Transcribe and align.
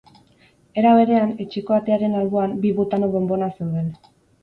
Era 0.83 0.93
berean, 0.99 1.35
etxeko 1.45 1.77
atearen 1.79 2.19
alboan 2.25 2.59
bi 2.67 2.75
butano 2.83 3.15
bonbona 3.15 3.55
zeuden. 3.57 3.97